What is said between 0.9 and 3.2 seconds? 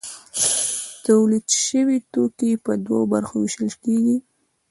تولید شوي توکي په دوو